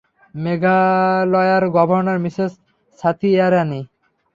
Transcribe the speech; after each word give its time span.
মেঘালয়ার 0.35 1.63
governor 1.75 2.17
Mrs 2.25 2.51
Sathiyarani. 2.99 3.81